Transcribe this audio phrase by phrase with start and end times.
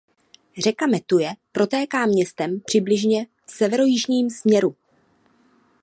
[0.63, 4.75] Řeka Metuje protéká městem přibližně v severojižním směru.